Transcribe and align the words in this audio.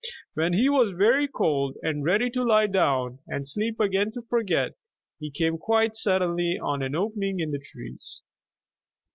When 0.33 0.53
he 0.53 0.67
was 0.67 0.93
very 0.93 1.27
cold, 1.27 1.77
and 1.83 2.03
ready 2.03 2.31
to 2.31 2.43
lie 2.43 2.65
down 2.65 3.19
and 3.27 3.47
sleep 3.47 3.79
again 3.79 4.11
to 4.13 4.21
forget, 4.23 4.71
he 5.19 5.29
came 5.29 5.59
quite 5.59 5.95
suddenly 5.95 6.57
on 6.57 6.81
an 6.81 6.95
opening 6.95 7.39
in 7.39 7.51
the 7.51 7.59
trees. 7.59 8.19